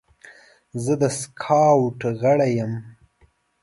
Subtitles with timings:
[0.83, 2.73] زه د سکاوټ غړی یم.